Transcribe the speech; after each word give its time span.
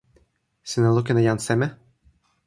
sina 0.69 0.89
lukin 0.95 1.19
e 1.21 1.25
jan 1.27 1.39
seme? 1.47 1.67